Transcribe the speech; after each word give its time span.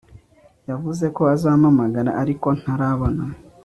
Yavuze 0.69 1.05
ko 1.15 1.21
azampamagara 1.35 2.09
ariko 2.21 2.47
ntarabona 2.59 3.23